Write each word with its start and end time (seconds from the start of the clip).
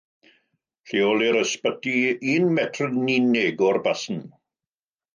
Lleolir 0.91 1.37
ysbyty 1.43 1.95
un 2.39 2.51
metr 2.57 2.89
yn 2.91 2.99
unig 3.21 3.65
o'r 3.71 3.83
basn. 3.89 4.23